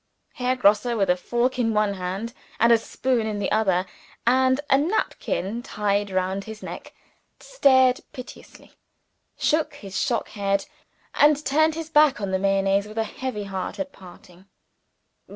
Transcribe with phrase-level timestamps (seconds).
[0.33, 3.85] Herr Grosse with a fork in one hand and a spoon in the other,
[4.25, 6.95] and a napkin tied round his neck
[7.39, 8.71] stared piteously;
[9.37, 10.65] shook his shock head;
[11.13, 14.47] and turned his back on the Mayonnaise, with a heavy heart at parting.